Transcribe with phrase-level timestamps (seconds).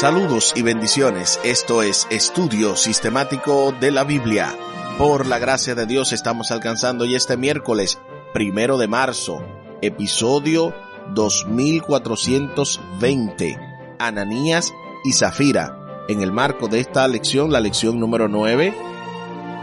[0.00, 1.38] Saludos y bendiciones.
[1.44, 4.56] Esto es Estudio Sistemático de la Biblia.
[4.96, 7.98] Por la gracia de Dios estamos alcanzando y este miércoles,
[8.32, 9.44] primero de marzo,
[9.82, 10.74] episodio
[11.12, 13.58] 2420,
[13.98, 14.72] Ananías
[15.04, 15.76] y Zafira.
[16.08, 18.72] En el marco de esta lección, la lección número 9,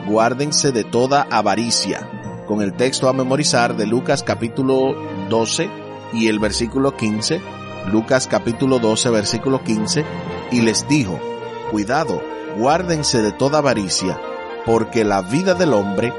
[0.06, 2.08] guárdense de toda avaricia,
[2.46, 4.96] con el texto a memorizar de Lucas capítulo
[5.30, 5.68] 12
[6.14, 7.57] y el versículo 15
[7.92, 10.04] Lucas capítulo 12 versículo 15,
[10.52, 11.20] y les dijo,
[11.72, 12.22] cuidado,
[12.58, 14.20] guárdense de toda avaricia,
[14.66, 16.12] porque la vida del hombre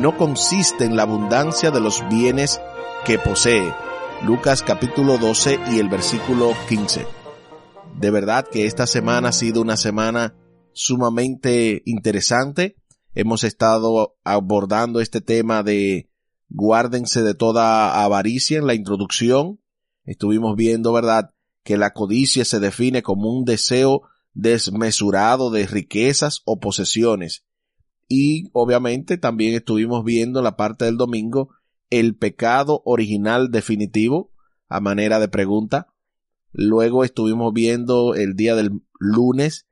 [0.00, 2.60] no consiste en la abundancia de los bienes
[3.04, 3.74] que posee.
[4.22, 7.06] Lucas capítulo 12 y el versículo 15.
[7.98, 10.34] De verdad que esta semana ha sido una semana
[10.72, 12.76] sumamente interesante.
[13.14, 16.08] Hemos estado abordando este tema de
[16.48, 19.60] guárdense de toda avaricia en la introducción
[20.04, 21.30] Estuvimos viendo, ¿verdad?,
[21.62, 27.44] que la codicia se define como un deseo desmesurado de riquezas o posesiones.
[28.08, 31.50] Y obviamente también estuvimos viendo en la parte del domingo
[31.90, 34.32] el pecado original definitivo
[34.68, 35.92] a manera de pregunta.
[36.52, 39.66] Luego estuvimos viendo el día del lunes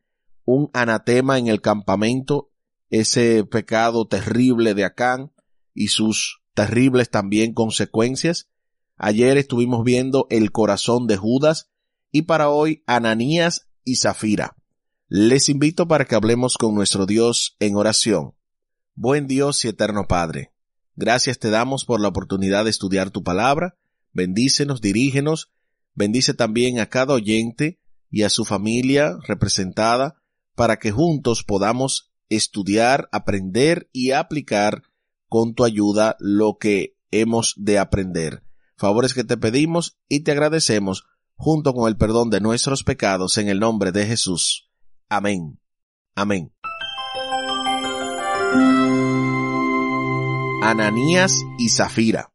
[0.44, 2.50] un anatema en el campamento,
[2.90, 5.32] ese pecado terrible de Acán
[5.74, 8.48] y sus terribles también consecuencias.
[8.98, 11.70] Ayer estuvimos viendo el corazón de Judas
[12.10, 14.56] y para hoy Ananías y Zafira.
[15.06, 18.34] Les invito para que hablemos con nuestro Dios en oración.
[18.96, 20.52] Buen Dios y eterno Padre,
[20.96, 23.76] gracias te damos por la oportunidad de estudiar tu palabra.
[24.12, 25.52] Bendícenos, dirígenos,
[25.94, 27.78] bendice también a cada oyente
[28.10, 30.20] y a su familia representada
[30.56, 34.82] para que juntos podamos estudiar, aprender y aplicar
[35.28, 38.47] con tu ayuda lo que hemos de aprender
[38.78, 43.48] favores que te pedimos y te agradecemos junto con el perdón de nuestros pecados en
[43.48, 44.70] el nombre de Jesús.
[45.08, 45.60] Amén.
[46.14, 46.52] Amén.
[50.62, 52.32] Ananías y Zafira.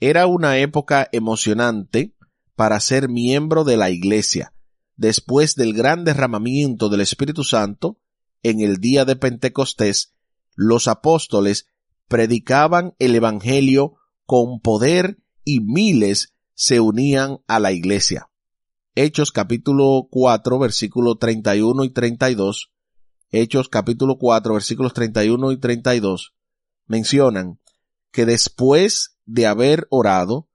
[0.00, 2.14] Era una época emocionante
[2.56, 4.54] para ser miembro de la Iglesia.
[4.96, 7.98] Después del gran derramamiento del Espíritu Santo,
[8.42, 10.14] en el día de Pentecostés,
[10.54, 11.66] los apóstoles
[12.08, 13.94] predicaban el Evangelio
[14.26, 18.30] con poder y miles se unían a la iglesia.
[18.94, 22.72] Hechos capítulo 4 versículos 31 y 32.
[23.30, 26.34] Hechos capítulo 4 versículos 31 y 32
[26.86, 27.58] mencionan
[28.10, 30.48] que después de haber orado,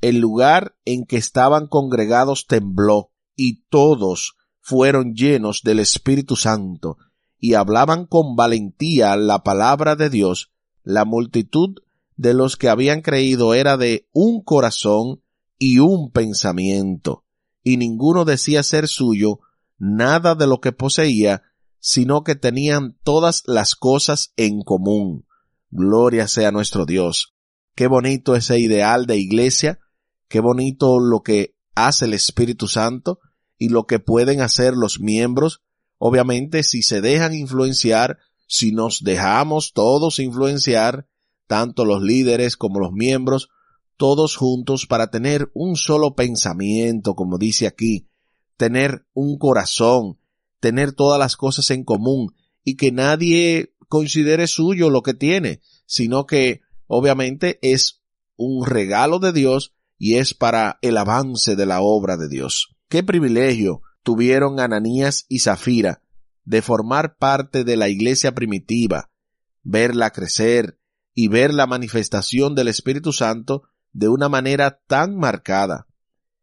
[0.00, 6.96] el lugar en que estaban congregados tembló y todos fueron llenos del Espíritu Santo
[7.38, 10.52] y hablaban con valentía la palabra de Dios.
[10.82, 11.76] La multitud
[12.22, 15.22] de los que habían creído era de un corazón
[15.58, 17.24] y un pensamiento,
[17.64, 19.40] y ninguno decía ser suyo
[19.76, 21.42] nada de lo que poseía,
[21.80, 25.26] sino que tenían todas las cosas en común.
[25.72, 27.34] Gloria sea nuestro Dios.
[27.74, 29.80] Qué bonito ese ideal de iglesia,
[30.28, 33.18] qué bonito lo que hace el Espíritu Santo
[33.58, 35.62] y lo que pueden hacer los miembros,
[35.98, 41.08] obviamente si se dejan influenciar, si nos dejamos todos influenciar,
[41.52, 43.50] tanto los líderes como los miembros,
[43.98, 48.08] todos juntos para tener un solo pensamiento, como dice aquí,
[48.56, 50.16] tener un corazón,
[50.60, 56.24] tener todas las cosas en común y que nadie considere suyo lo que tiene, sino
[56.24, 58.00] que obviamente es
[58.36, 62.74] un regalo de Dios y es para el avance de la obra de Dios.
[62.88, 66.00] Qué privilegio tuvieron Ananías y Zafira
[66.46, 69.10] de formar parte de la iglesia primitiva,
[69.62, 70.78] verla crecer,
[71.14, 75.86] y ver la manifestación del Espíritu Santo de una manera tan marcada.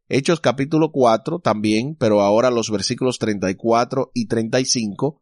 [0.08, 5.22] Hechos capítulo 4 también, pero ahora los versículos 34 y 35.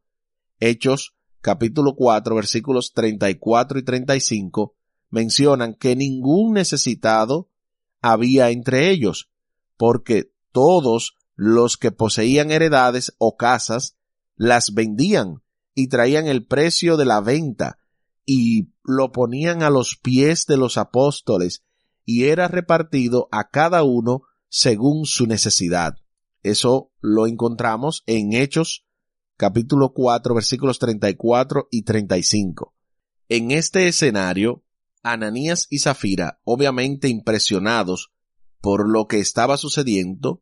[0.60, 4.76] Hechos capítulo 4 versículos 34 y 35
[5.10, 7.50] mencionan que ningún necesitado
[8.02, 9.30] había entre ellos,
[9.78, 13.96] porque todos los que poseían heredades o casas
[14.36, 17.80] las vendían y traían el precio de la venta
[18.30, 21.64] y lo ponían a los pies de los apóstoles
[22.06, 25.96] y era repartido a cada uno según su necesidad.
[26.44, 28.86] Eso lo encontramos en Hechos
[29.38, 32.74] capítulo 4 versículos 34 y 35.
[33.30, 34.64] En este escenario,
[35.04, 38.12] Ananías y Zafira, obviamente impresionados
[38.60, 40.42] por lo que estaba sucediendo,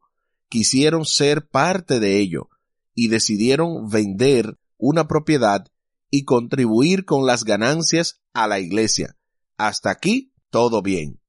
[0.50, 2.50] quisieron ser parte de ello
[2.96, 5.68] y decidieron vender una propiedad
[6.16, 9.18] y contribuir con las ganancias a la iglesia.
[9.58, 11.20] Hasta aquí todo bien.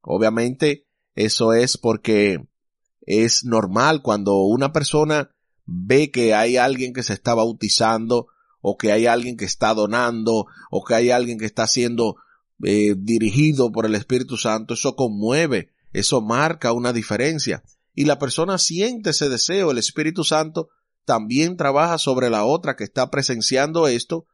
[0.00, 2.44] Obviamente eso es porque
[3.02, 5.30] es normal cuando una persona
[5.64, 8.26] ve que hay alguien que se está bautizando
[8.60, 12.16] o que hay alguien que está donando o que hay alguien que está siendo
[12.64, 17.62] eh, dirigido por el Espíritu Santo, eso conmueve, eso marca una diferencia.
[17.94, 20.70] Y la persona siente ese deseo, el Espíritu Santo
[21.04, 24.26] también trabaja sobre la otra que está presenciando esto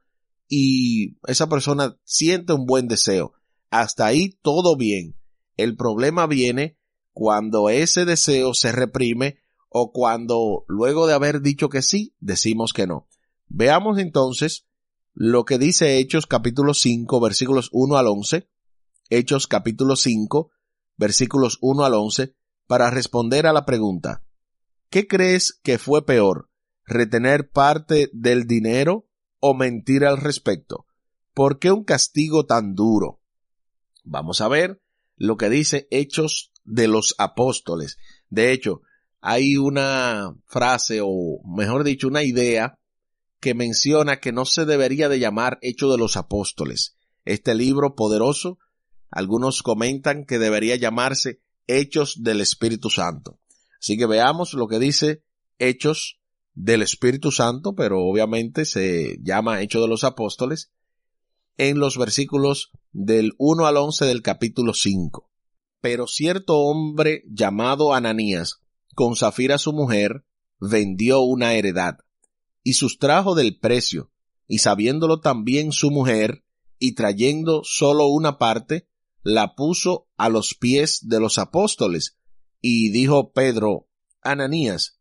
[0.49, 3.35] y esa persona siente un buen deseo.
[3.71, 5.17] Hasta ahí todo bien.
[5.57, 6.79] El problema viene
[7.13, 12.87] cuando ese deseo se reprime o cuando luego de haber dicho que sí, decimos que
[12.87, 13.09] no.
[13.49, 14.67] Veamos entonces
[15.13, 18.49] lo que dice Hechos capítulo 5 versículos 1 al 11.
[19.11, 20.51] Hechos capítulo 5
[20.97, 22.35] versículos 1 al 11
[22.67, 24.25] para responder a la pregunta
[24.91, 26.51] ¿Qué crees que fue peor?
[26.85, 29.08] ¿Retener parte del dinero
[29.41, 30.87] o mentir al respecto?
[31.35, 33.21] ¿Por qué un castigo tan duro?
[34.05, 34.81] Vamos a ver
[35.17, 37.99] lo que dice Hechos de los Apóstoles.
[38.29, 38.83] De hecho,
[39.21, 42.79] hay una frase o mejor dicho una idea
[43.41, 46.97] que menciona que no se debería de llamar Hechos de los Apóstoles.
[47.25, 48.59] Este libro poderoso,
[49.11, 53.39] algunos comentan que debería llamarse Hechos del Espíritu Santo.
[53.81, 55.23] Así que veamos lo que dice
[55.59, 56.18] Hechos
[56.59, 60.73] del Espíritu Santo, pero obviamente se llama Hechos de los Apóstoles,
[61.57, 65.31] en los versículos del 1 al 11 del capítulo 5.
[65.81, 68.61] Pero cierto hombre llamado Ananías,
[68.97, 70.25] con Zafira su mujer,
[70.59, 71.99] vendió una heredad,
[72.65, 74.11] y sustrajo del precio,
[74.49, 76.45] y sabiéndolo también su mujer,
[76.81, 78.89] y trayendo sólo una parte,
[79.23, 82.19] la puso a los pies de los apóstoles,
[82.61, 83.89] y dijo Pedro,
[84.23, 84.98] Ananías,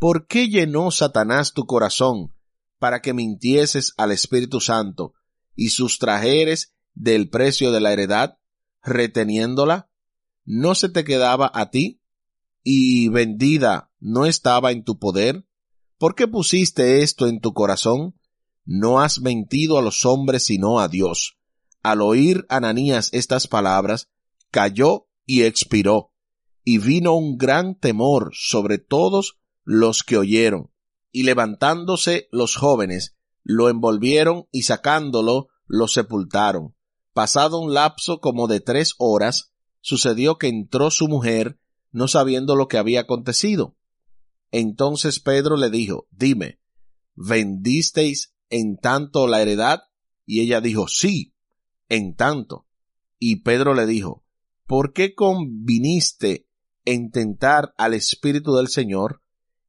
[0.00, 2.34] ¿por qué llenó Satanás tu corazón
[2.80, 5.14] para que mintieses al Espíritu Santo
[5.54, 8.38] y sustrajeres del precio de la heredad,
[8.82, 9.88] reteniéndola?
[10.44, 12.00] ¿No se te quedaba a ti?
[12.62, 15.46] y vendida no estaba en tu poder?
[15.98, 18.14] ¿Por qué pusiste esto en tu corazón?
[18.64, 21.38] No has mentido a los hombres sino a Dios.
[21.82, 24.08] Al oír Ananías estas palabras,
[24.50, 26.12] cayó y expiró,
[26.64, 30.70] y vino un gran temor sobre todos los que oyeron,
[31.12, 36.74] y levantándose los jóvenes, lo envolvieron y sacándolo, lo sepultaron.
[37.12, 41.58] Pasado un lapso como de tres horas, sucedió que entró su mujer
[41.92, 43.76] no sabiendo lo que había acontecido.
[44.52, 46.60] Entonces Pedro le dijo, dime,
[47.14, 49.82] ¿vendisteis en tanto la heredad?
[50.26, 51.34] Y ella dijo, sí,
[51.88, 52.66] en tanto.
[53.18, 54.24] Y Pedro le dijo,
[54.66, 56.46] ¿por qué conviniste
[56.84, 59.19] en tentar al Espíritu del Señor?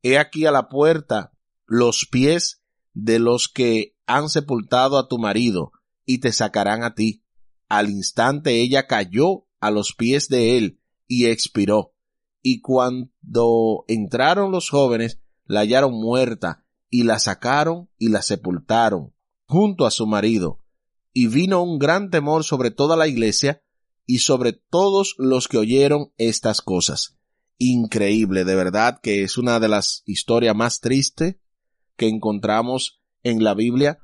[0.04, 1.32] He aquí a la puerta
[1.66, 2.62] los pies
[2.94, 5.72] de los que han sepultado a tu marido
[6.06, 7.24] y te sacarán a ti.
[7.70, 11.94] Al instante ella cayó a los pies de él y expiró
[12.42, 19.14] y cuando entraron los jóvenes, la hallaron muerta, y la sacaron y la sepultaron,
[19.46, 20.60] junto a su marido.
[21.14, 23.64] Y vino un gran temor sobre toda la iglesia
[24.06, 27.18] y sobre todos los que oyeron estas cosas.
[27.64, 31.36] Increíble, de verdad que es una de las historias más tristes
[31.96, 34.00] que encontramos en la Biblia,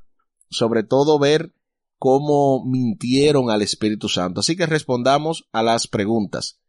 [0.48, 1.56] sobre todo ver
[1.98, 4.42] cómo mintieron al Espíritu Santo.
[4.42, 6.60] Así que respondamos a las preguntas.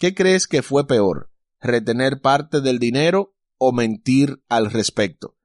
[0.00, 1.30] ¿Qué crees que fue peor?
[1.60, 5.36] ¿Retener parte del dinero o mentir al respecto?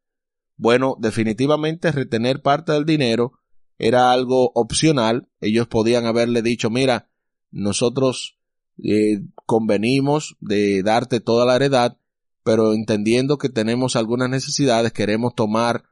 [0.58, 3.34] Bueno, definitivamente retener parte del dinero
[3.78, 5.30] era algo opcional.
[5.40, 7.12] Ellos podían haberle dicho, mira,
[7.52, 8.39] nosotros
[8.84, 11.98] eh, convenimos de darte toda la heredad,
[12.44, 15.84] pero entendiendo que tenemos algunas necesidades, queremos tomar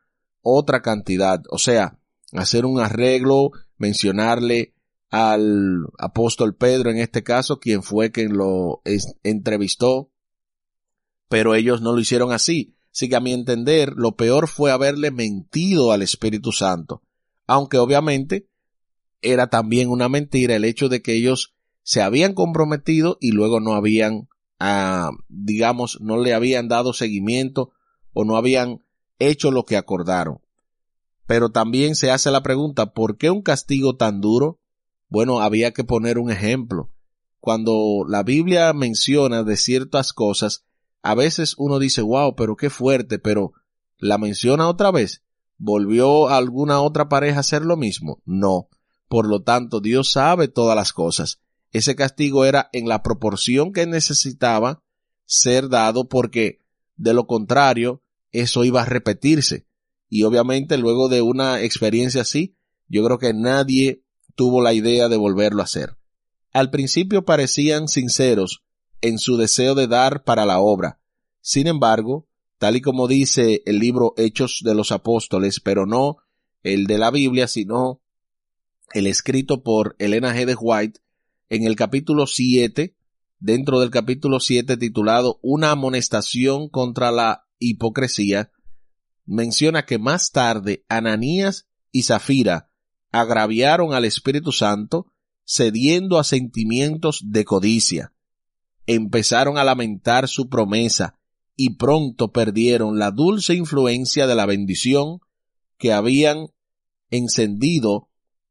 [0.42, 1.42] otra cantidad.
[1.50, 2.00] O sea,
[2.34, 4.74] hacer un arreglo, mencionarle
[5.10, 8.82] al apóstol Pedro en este caso, quien fue quien lo
[9.24, 10.12] entrevistó,
[11.30, 12.76] pero ellos no lo hicieron así.
[12.92, 17.04] Así que a mi entender, lo peor fue haberle mentido al Espíritu Santo,
[17.46, 18.48] aunque obviamente
[19.22, 21.54] era también una mentira el hecho de que ellos
[21.88, 24.28] se habían comprometido y luego no habían,
[24.60, 27.72] ah, digamos, no le habían dado seguimiento
[28.12, 28.84] o no habían
[29.20, 30.42] hecho lo que acordaron.
[31.28, 34.60] Pero también se hace la pregunta, ¿por qué un castigo tan duro?
[35.08, 36.92] Bueno, había que poner un ejemplo.
[37.40, 40.66] cuando la Biblia menciona de ciertas cosas,
[41.02, 43.54] a veces uno dice, wow, pero qué fuerte, pero
[43.98, 45.24] la menciona otra vez.
[45.58, 48.22] ¿Volvió alguna otra pareja a hacer lo mismo?
[48.26, 48.68] No.
[49.08, 51.40] Por lo tanto, Dios sabe todas las cosas.
[51.78, 54.82] Ese castigo era en la proporción que necesitaba
[55.26, 56.60] ser dado porque
[56.96, 59.68] de lo contrario, eso iba a repetirse.
[60.10, 62.56] Y obviamente luego de una experiencia así,
[62.88, 64.02] yo creo que nadie
[64.34, 65.98] tuvo la idea de volverlo a hacer.
[66.52, 68.64] Al principio parecían sinceros
[69.02, 71.00] en su deseo de dar para la obra.
[71.42, 76.18] Sin embargo, tal y como dice el libro Hechos de los Apóstoles, pero no
[76.64, 78.02] el de la Biblia, sino
[78.94, 80.46] el escrito por Elena G.
[80.48, 81.02] de White,
[81.50, 82.96] en el capítulo 7,
[83.40, 88.52] dentro del capítulo 7 titulado Una amonestación contra la hipocresía,
[89.26, 92.70] menciona que más tarde Ananías y Zafira
[93.12, 95.12] agraviaron al Espíritu Santo
[95.46, 98.14] cediendo a sentimientos de codicia.
[98.86, 101.18] Empezaron a lamentar su promesa
[101.56, 105.20] y pronto perdieron la dulce influencia de la bendición
[105.78, 106.48] que habían
[107.10, 108.10] encendido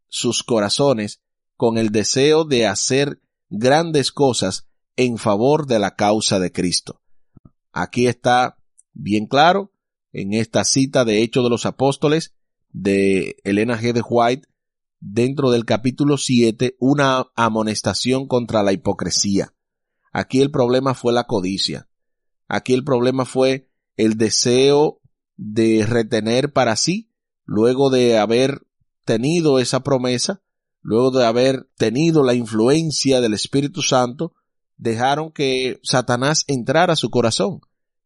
[0.09, 1.21] sus corazones
[1.57, 7.03] con el deseo de hacer grandes cosas en favor de la causa de Cristo.
[7.73, 8.57] Aquí está
[8.93, 9.73] bien claro
[10.13, 12.35] en esta cita de Hechos de los Apóstoles
[12.71, 13.93] de Elena G.
[13.93, 14.49] de White
[15.01, 19.55] dentro del capítulo 7 una amonestación contra la hipocresía.
[20.13, 21.89] Aquí el problema fue la codicia.
[22.49, 25.01] Aquí el problema fue el deseo
[25.37, 27.11] de retener para sí,
[27.45, 28.67] luego de haber
[29.05, 30.43] tenido esa promesa,
[30.87, 34.35] luego de haber tenido la influencia del Espíritu Santo,
[34.77, 37.59] dejaron que Satanás entrara a su corazón.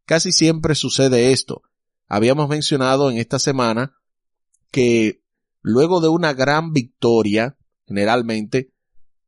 [0.07, 1.61] Casi siempre sucede esto.
[2.09, 3.99] Habíamos mencionado en esta semana
[4.71, 5.23] que
[5.61, 8.73] luego de una gran victoria, generalmente,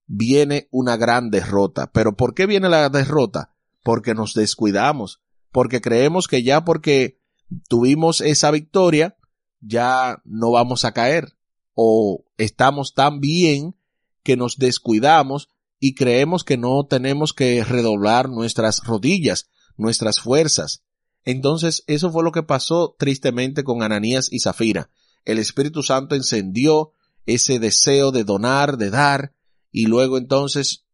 [0.06, 1.92] viene una gran derrota.
[1.92, 3.54] Pero ¿por qué viene la derrota?
[3.82, 7.20] Porque nos descuidamos, porque creemos que ya porque
[7.68, 9.18] tuvimos esa victoria,
[9.60, 11.36] ya no vamos a caer,
[11.74, 13.76] o estamos tan bien
[14.22, 15.48] que nos descuidamos
[15.78, 20.82] y creemos que no tenemos que redoblar nuestras rodillas, nuestras fuerzas.
[21.24, 24.90] Entonces, eso fue lo que pasó tristemente con Ananías y Zafira.
[25.24, 26.92] El Espíritu Santo encendió
[27.26, 29.34] ese deseo de donar, de dar,
[29.70, 30.84] y luego entonces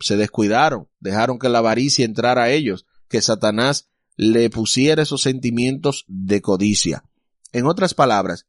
[0.00, 6.04] se descuidaron, dejaron que la avaricia entrara a ellos, que Satanás le pusiera esos sentimientos
[6.08, 7.04] de codicia.
[7.52, 8.46] En otras palabras,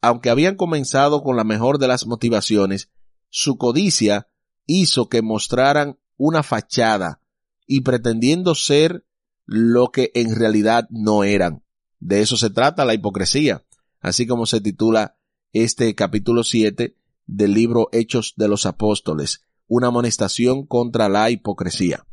[0.00, 2.90] aunque habían comenzado con la mejor de las motivaciones,
[3.30, 4.28] su codicia
[4.66, 7.20] hizo que mostraran una fachada
[7.66, 9.04] y pretendiendo ser
[9.44, 11.64] lo que en realidad no eran.
[12.00, 13.64] De eso se trata la hipocresía,
[14.00, 15.16] así como se titula
[15.52, 22.06] este capítulo 7 del libro Hechos de los Apóstoles, una amonestación contra la hipocresía.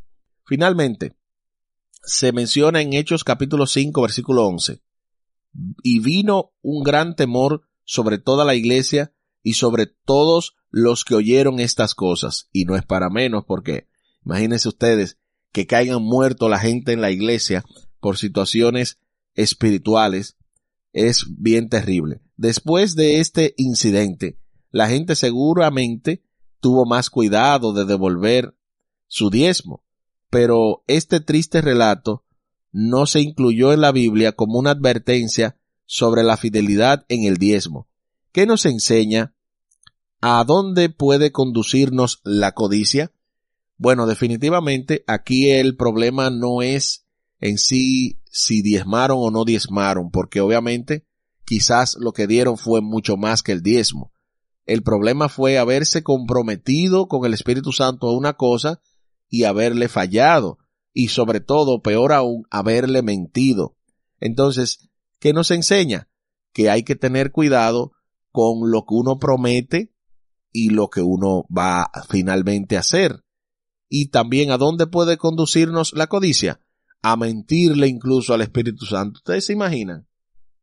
[0.45, 1.15] Finalmente,
[2.03, 4.81] se menciona en Hechos capítulo 5 versículo 11,
[5.83, 9.13] y vino un gran temor sobre toda la iglesia
[9.43, 12.49] y sobre todos los que oyeron estas cosas.
[12.51, 13.87] Y no es para menos porque
[14.25, 15.17] imagínense ustedes
[15.51, 17.63] que caigan muertos la gente en la iglesia
[18.01, 18.99] por situaciones
[19.35, 20.35] espirituales.
[20.91, 22.21] Es bien terrible.
[22.35, 24.37] Después de este incidente,
[24.71, 26.23] la gente seguramente
[26.59, 28.55] tuvo más cuidado de devolver
[29.07, 29.83] su diezmo.
[30.29, 32.25] Pero este triste relato
[32.71, 37.87] no se incluyó en la Biblia como una advertencia sobre la fidelidad en el diezmo.
[38.31, 39.35] ¿Qué nos enseña
[40.27, 43.11] ¿A dónde puede conducirnos la codicia?
[43.77, 47.05] Bueno, definitivamente aquí el problema no es
[47.39, 51.05] en sí si diezmaron o no diezmaron, porque obviamente
[51.45, 54.11] quizás lo que dieron fue mucho más que el diezmo.
[54.65, 58.81] El problema fue haberse comprometido con el Espíritu Santo a una cosa
[59.29, 60.57] y haberle fallado,
[60.91, 63.75] y sobre todo, peor aún, haberle mentido.
[64.19, 64.89] Entonces,
[65.25, 66.07] ¿qué nos enseña?
[66.53, 67.93] Que hay que tener cuidado
[68.31, 69.91] con lo que uno promete
[70.51, 73.23] y lo que uno va finalmente a hacer.
[73.89, 76.59] Y también a dónde puede conducirnos la codicia.
[77.01, 79.17] A mentirle incluso al Espíritu Santo.
[79.17, 80.07] Ustedes se imaginan.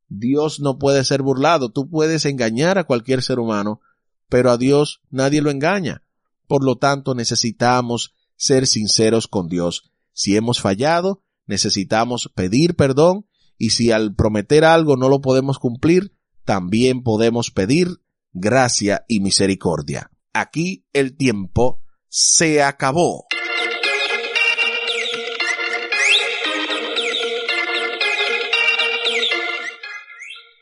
[0.07, 1.73] Dios no puede ser burlado.
[1.73, 3.81] Tú puedes engañar a cualquier ser humano,
[4.29, 6.05] pero a Dios nadie lo engaña.
[6.47, 9.91] Por lo tanto, necesitamos ser sinceros con Dios.
[10.13, 13.27] Si hemos fallado, necesitamos pedir perdón
[13.63, 18.01] y si al prometer algo no lo podemos cumplir, también podemos pedir
[18.33, 20.11] gracia y misericordia.
[20.33, 23.27] Aquí el tiempo se acabó.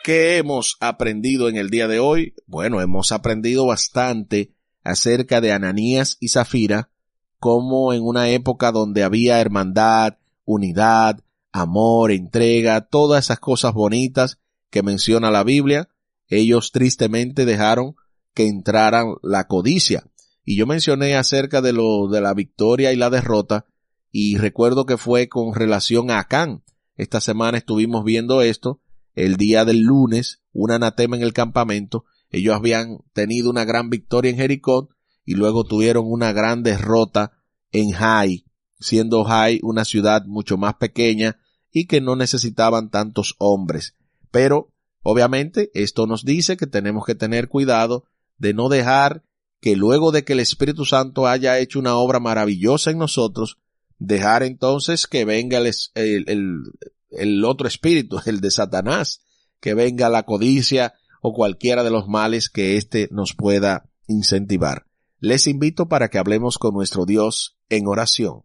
[0.04, 2.35] ¿Qué hemos aprendido en el día de hoy?
[2.47, 4.52] Bueno, hemos aprendido bastante
[4.85, 6.90] acerca de Ananías y Zafira,
[7.38, 14.38] como en una época donde había hermandad, unidad, amor, entrega, todas esas cosas bonitas
[14.71, 15.88] que menciona la Biblia,
[16.28, 17.97] ellos tristemente dejaron
[18.35, 20.04] que entraran la codicia.
[20.45, 23.66] Y yo mencioné acerca de lo de la victoria y la derrota,
[24.12, 26.62] y recuerdo que fue con relación a Acán.
[26.97, 28.80] Esta semana estuvimos viendo esto,
[29.14, 34.30] el día del lunes, un anatema en el campamento, ellos habían tenido una gran victoria
[34.30, 34.88] en Jericó
[35.25, 37.33] y luego tuvieron una gran derrota
[37.73, 38.47] en Jai,
[38.78, 41.39] siendo Jai una ciudad mucho más pequeña
[41.73, 43.95] y que no necesitaban tantos hombres.
[44.31, 44.73] Pero,
[45.03, 48.05] obviamente, esto nos dice que tenemos que tener cuidado
[48.39, 49.23] de no dejar
[49.61, 53.59] que luego de que el Espíritu Santo haya hecho una obra maravillosa en nosotros,
[53.99, 56.65] dejar entonces que venga el,
[57.11, 59.21] el, otro espíritu, el de Satanás,
[59.61, 64.87] que venga la codicia o cualquiera de los males que éste nos pueda incentivar.
[65.19, 68.45] Les invito para que hablemos con nuestro Dios en oración.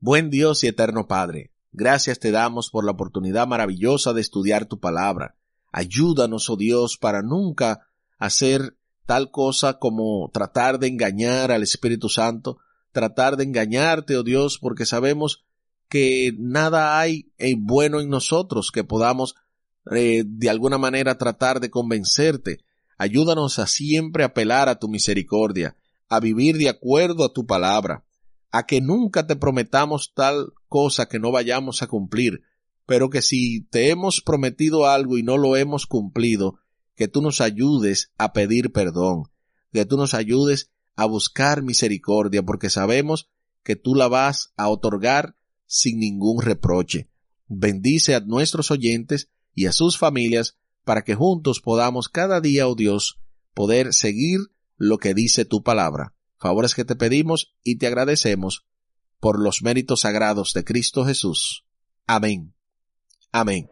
[0.00, 4.78] Buen Dios y eterno Padre, Gracias te damos por la oportunidad maravillosa de estudiar tu
[4.78, 5.34] palabra.
[5.72, 8.76] Ayúdanos, oh Dios, para nunca hacer
[9.06, 12.58] tal cosa como tratar de engañar al Espíritu Santo,
[12.92, 15.44] tratar de engañarte, oh Dios, porque sabemos
[15.88, 17.26] que nada hay
[17.58, 19.34] bueno en nosotros que podamos
[19.90, 22.60] eh, de alguna manera tratar de convencerte.
[22.98, 25.76] Ayúdanos a siempre apelar a tu misericordia,
[26.08, 28.04] a vivir de acuerdo a tu palabra
[28.54, 32.42] a que nunca te prometamos tal cosa que no vayamos a cumplir,
[32.86, 36.60] pero que si te hemos prometido algo y no lo hemos cumplido,
[36.94, 39.24] que tú nos ayudes a pedir perdón,
[39.72, 43.28] que tú nos ayudes a buscar misericordia, porque sabemos
[43.64, 45.34] que tú la vas a otorgar
[45.66, 47.10] sin ningún reproche.
[47.48, 52.76] Bendice a nuestros oyentes y a sus familias para que juntos podamos cada día, oh
[52.76, 53.18] Dios,
[53.52, 54.38] poder seguir
[54.76, 58.66] lo que dice tu palabra favores que te pedimos y te agradecemos
[59.20, 61.64] por los méritos sagrados de Cristo Jesús.
[62.06, 62.54] Amén.
[63.32, 63.70] Amén.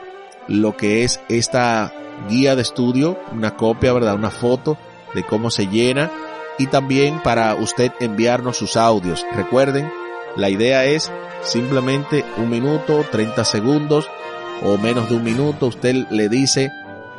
[0.50, 1.92] lo que es esta
[2.28, 4.16] guía de estudio, una copia, ¿verdad?
[4.16, 4.76] Una foto
[5.14, 6.10] de cómo se llena
[6.58, 9.24] y también para usted enviarnos sus audios.
[9.32, 9.90] Recuerden,
[10.36, 11.10] la idea es
[11.42, 14.08] simplemente un minuto, 30 segundos
[14.62, 15.68] o menos de un minuto.
[15.68, 16.70] Usted le dice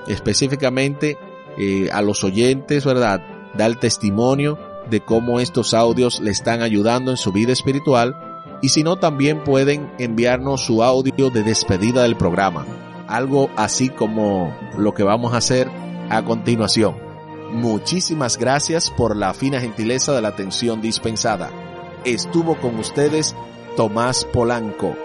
[0.08, 1.18] específicamente
[1.58, 3.22] eh, a los oyentes, ¿verdad?
[3.54, 8.18] Da el testimonio de cómo estos audios le están ayudando en su vida espiritual
[8.62, 12.66] y si no también pueden enviarnos su audio de despedida del programa
[13.12, 15.70] algo así como lo que vamos a hacer
[16.10, 16.96] a continuación.
[17.52, 21.50] Muchísimas gracias por la fina gentileza de la atención dispensada.
[22.06, 23.36] Estuvo con ustedes
[23.76, 24.96] Tomás Polanco.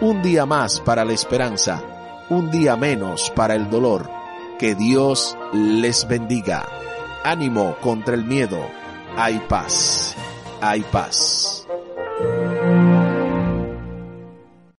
[0.00, 1.82] Un día más para la esperanza,
[2.28, 4.10] un día menos para el dolor.
[4.58, 6.66] Que Dios les bendiga.
[7.24, 8.58] Ánimo contra el miedo.
[9.16, 10.14] Hay paz.
[10.60, 11.63] Hay paz.